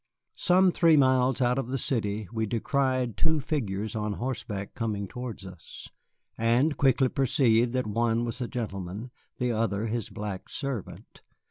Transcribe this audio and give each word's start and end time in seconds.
Some 0.37 0.71
three 0.71 0.97
miles 0.97 1.41
out 1.41 1.59
of 1.59 1.67
the 1.67 1.77
city 1.77 2.27
we 2.33 2.47
descried 2.47 3.17
two 3.17 3.39
figures 3.39 3.95
on 3.95 4.13
horseback 4.13 4.73
coming 4.73 5.07
towards 5.07 5.45
us, 5.45 5.89
and 6.39 6.75
quickly 6.75 7.07
perceived 7.07 7.73
that 7.73 7.85
one 7.85 8.25
was 8.25 8.41
a 8.41 8.47
gentleman, 8.47 9.11
the 9.37 9.51
other 9.51 9.85
his 9.85 10.09
black 10.09 10.49
servant. 10.49 11.21